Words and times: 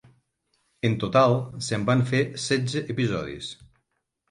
En 0.89 0.95
total 1.03 1.35
se'n 1.67 1.85
van 1.91 2.03
fer 2.13 2.23
setze 2.47 2.85
episodis. 2.97 3.55